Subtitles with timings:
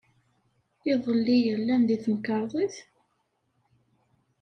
[0.91, 2.75] Iḍelli, llan deg temkarḍit?